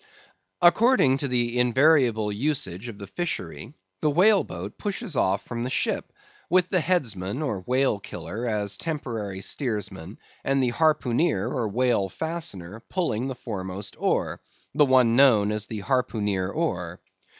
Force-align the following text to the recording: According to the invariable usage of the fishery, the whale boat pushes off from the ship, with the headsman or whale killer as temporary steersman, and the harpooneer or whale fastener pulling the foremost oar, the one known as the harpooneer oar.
According 0.63 1.19
to 1.19 1.27
the 1.27 1.59
invariable 1.59 2.31
usage 2.31 2.87
of 2.87 2.97
the 2.97 3.05
fishery, 3.05 3.75
the 4.01 4.09
whale 4.09 4.43
boat 4.43 4.79
pushes 4.79 5.15
off 5.15 5.43
from 5.45 5.61
the 5.63 5.69
ship, 5.69 6.11
with 6.49 6.67
the 6.69 6.79
headsman 6.79 7.43
or 7.43 7.61
whale 7.67 7.99
killer 7.99 8.47
as 8.47 8.77
temporary 8.77 9.41
steersman, 9.41 10.17
and 10.43 10.63
the 10.63 10.71
harpooneer 10.71 11.45
or 11.47 11.69
whale 11.69 12.09
fastener 12.09 12.79
pulling 12.89 13.27
the 13.27 13.35
foremost 13.35 13.95
oar, 13.99 14.41
the 14.73 14.85
one 14.87 15.15
known 15.15 15.51
as 15.51 15.67
the 15.67 15.81
harpooneer 15.83 16.49
oar. 16.51 16.99